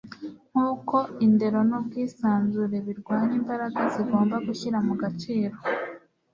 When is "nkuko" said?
0.51-0.95